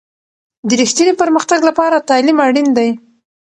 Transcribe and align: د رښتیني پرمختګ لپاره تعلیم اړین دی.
د 0.67 0.69
رښتیني 0.81 1.13
پرمختګ 1.21 1.59
لپاره 1.69 2.05
تعلیم 2.09 2.37
اړین 2.45 2.67
دی. 2.77 2.89